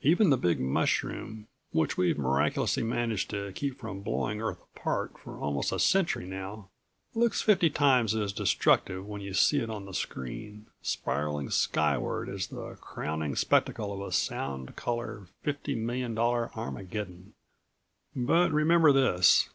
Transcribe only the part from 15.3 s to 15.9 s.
fifty